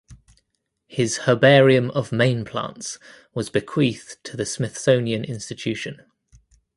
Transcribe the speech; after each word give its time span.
His 0.87 1.25
herbarium 1.27 1.91
of 1.91 2.11
Maine 2.11 2.43
plants 2.43 2.97
was 3.35 3.51
bequeathed 3.51 4.17
to 4.23 4.35
the 4.35 4.47
Smithsonian 4.47 5.23
Institution. 5.23 6.01